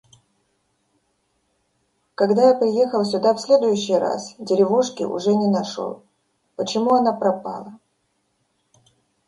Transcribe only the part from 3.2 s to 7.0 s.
в следующий раз, деревушки уже не нашел. Почему